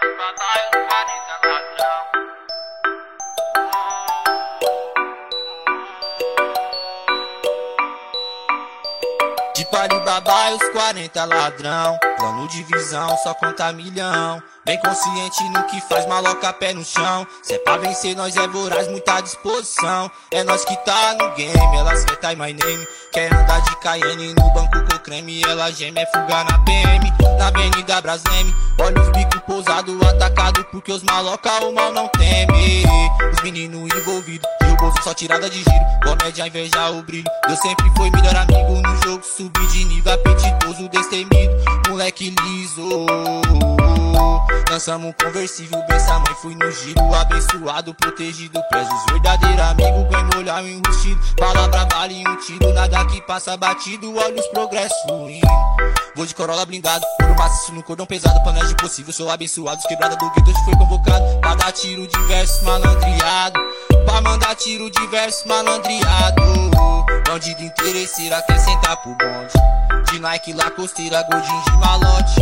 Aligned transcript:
Bye. 0.00 0.72
Batalha, 9.62 9.62
os 9.62 9.62
40 9.62 9.62
ladrão. 9.62 9.62
De 9.62 9.66
Paribabá 9.66 10.50
e 10.50 10.54
os 10.54 10.68
40 10.70 11.24
ladrão. 11.24 11.98
Plano 12.16 12.48
de 12.48 12.62
visão, 12.64 13.16
só 13.18 13.34
conta 13.34 13.72
milhão. 13.72 14.42
Bem 14.64 14.78
consciente 14.80 15.42
no 15.50 15.64
que 15.64 15.80
faz, 15.82 16.06
maloca 16.06 16.52
pé 16.52 16.72
no 16.72 16.84
chão. 16.84 17.26
Se 17.42 17.54
é 17.54 17.58
pra 17.58 17.76
vencer, 17.76 18.16
nós 18.16 18.36
é 18.36 18.46
voraz, 18.46 18.88
muita 18.88 19.20
disposição. 19.20 20.10
É 20.30 20.42
nós 20.44 20.64
que 20.64 20.76
tá 20.84 21.14
no 21.14 21.34
game, 21.34 21.76
elas 21.76 22.04
quer 22.04 22.16
tá 22.16 22.30
my 22.30 22.52
name. 22.52 22.86
Quer 23.12 23.32
andar 23.32 23.60
de 23.60 23.76
Cayenne 23.76 24.34
no 24.34 24.50
banco 24.52 24.78
com 24.90 24.98
creme 25.00 25.42
Ela 25.42 25.70
geme, 25.70 26.00
é 26.00 26.06
fuga 26.06 26.44
na 26.44 26.58
PM, 26.64 27.12
na 27.38 27.48
Avenida 27.48 28.00
Brasleme 28.00 28.54
Olha 28.80 29.02
os 29.02 29.08
bicos 29.10 29.40
pousados, 29.46 30.00
atacado 30.00 30.64
Porque 30.70 30.90
os 30.92 31.02
maloca 31.02 31.62
o 31.66 31.74
mal 31.74 31.92
não 31.92 32.08
teme. 32.08 32.84
Os 33.34 33.42
meninos 33.42 33.94
envolvidos 33.94 34.61
só 35.02 35.14
tirada 35.14 35.48
de 35.48 35.58
giro. 35.58 35.84
Comédia, 36.02 36.46
inveja, 36.46 36.90
o 36.90 37.02
brilho. 37.02 37.30
Eu 37.48 37.56
sempre 37.56 37.90
fui 37.96 38.10
melhor 38.10 38.36
amigo 38.36 38.80
no 38.80 39.02
jogo. 39.02 39.22
Subir 39.24 39.66
de 39.68 39.84
nível, 39.84 40.12
apetitoso, 40.12 40.88
destemido. 40.88 41.54
Moleque 41.88 42.34
liso. 42.42 43.06
Lançamos 44.72 45.10
um 45.10 45.12
conversível, 45.12 45.78
benção 45.86 46.18
mãe, 46.20 46.34
fui 46.40 46.54
no 46.54 46.70
giro 46.72 47.14
Abençoado, 47.14 47.94
protegido, 47.94 48.58
prezos 48.70 49.04
Verdadeiro 49.10 49.62
amigo, 49.62 50.08
ganho 50.08 50.38
olhar 50.38 50.64
enrustido. 50.64 51.20
Palavra 51.36 51.86
vale 51.92 52.26
um 52.26 52.36
tiro, 52.38 52.72
nada 52.72 53.04
que 53.04 53.20
passa 53.20 53.54
batido. 53.54 54.16
Olha 54.16 54.40
os 54.40 54.46
progressos 54.46 54.96
Vou 56.16 56.24
de 56.24 56.34
Corolla 56.34 56.64
blindado, 56.64 57.04
ouro 57.20 57.34
maciço 57.36 57.74
no 57.74 57.82
cordão 57.82 58.06
pesado 58.06 58.42
Planejo 58.42 58.74
possível, 58.76 59.12
sou 59.12 59.30
abençoado 59.30 59.78
Os 59.78 59.86
quebrados 59.86 60.16
do 60.16 60.30
gueto 60.30 60.64
foi 60.64 60.74
convocado. 60.74 61.40
Pra 61.40 61.54
dar 61.54 61.72
tiro 61.72 62.06
de 62.06 62.18
verso 62.24 62.64
malandreado 62.64 63.60
Pra 64.12 64.20
mandar 64.20 64.54
tiro 64.56 64.90
de 64.90 65.06
verso 65.06 65.48
malandreado. 65.48 66.42
Bandido 67.26 67.62
interesseira 67.62 68.42
quer 68.42 68.58
sentar 68.58 68.94
pro 68.98 69.14
bonde. 69.14 69.54
De 70.10 70.18
Nike, 70.18 70.52
Lacosteira, 70.52 71.22
Godin 71.22 71.62
de 71.62 71.72
malote. 71.78 72.40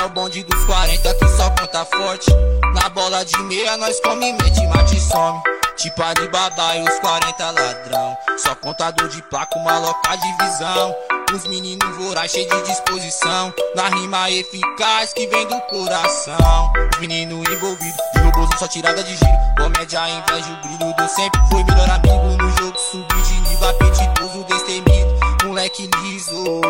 É 0.00 0.04
o 0.06 0.08
bonde 0.08 0.42
dos 0.44 0.64
40 0.64 1.14
que 1.16 1.28
só 1.28 1.50
conta 1.50 1.84
forte. 1.84 2.30
Na 2.72 2.88
bola 2.88 3.22
de 3.22 3.36
meia 3.42 3.76
nós 3.76 4.00
come, 4.00 4.32
mete, 4.32 4.66
mate 4.68 4.96
e 4.96 5.00
some. 5.00 5.42
Tipo 5.76 6.02
Alibaba 6.02 6.76
e 6.76 6.88
os 6.88 6.98
40 7.00 7.50
ladrão. 7.50 8.16
Só 8.38 8.54
contador 8.54 9.08
de 9.08 9.20
placa, 9.24 9.58
uma 9.58 9.78
louca 9.78 10.16
de 10.16 10.32
visão 10.42 10.96
os 11.34 11.46
meninos 11.46 11.96
voraz, 11.96 12.30
cheio 12.32 12.48
de 12.48 12.62
disposição. 12.62 13.52
Na 13.74 13.88
rima 13.88 14.30
eficaz 14.30 15.12
que 15.12 15.26
vem 15.26 15.46
do 15.46 15.60
coração. 15.62 16.72
Os 16.92 17.00
meninos 17.00 17.48
envolvidos, 17.48 17.96
de 18.14 18.20
roboso 18.20 18.50
só 18.58 18.66
tirada 18.66 19.02
de 19.02 19.16
giro. 19.16 19.38
Comédia, 19.56 20.08
inveja, 20.08 20.50
o 20.50 20.66
brilho 20.66 20.94
do 20.94 21.08
sempre 21.08 21.40
Foi 21.50 21.62
melhor 21.64 21.90
amigo. 21.90 22.42
No 22.42 22.50
jogo, 22.58 22.78
subir 22.78 23.22
de 23.22 23.40
nível 23.48 23.68
Apetitoso, 23.68 24.44
destemido, 24.44 25.46
moleque 25.46 25.88
liso. 26.02 26.60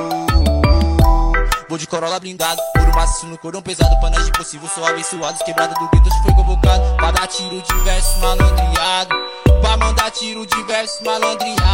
Vou 1.69 1.79
de 1.79 1.87
Corolla 1.87 2.19
blindado, 2.19 2.61
puro 2.77 2.93
maciço 2.95 3.27
no 3.27 3.39
cordão 3.39 3.63
pesado. 3.63 3.99
Panas 4.01 4.27
de 4.27 4.33
possível, 4.33 4.69
sou 4.69 4.85
abençoado. 4.85 5.39
Quebrada 5.45 5.75
do 5.75 5.89
gueto, 5.89 6.11
foi 6.23 6.35
convocado. 6.35 6.97
Pra 6.97 7.11
dar 7.13 7.27
tiro 7.29 7.63
de 7.63 7.75
verso 7.85 8.19
malandreado. 8.19 9.15
Pra 9.61 9.77
mandar 9.77 10.11
tiro 10.11 10.45
de 10.45 10.63
verso 10.65 11.05
malandreado 11.05 11.70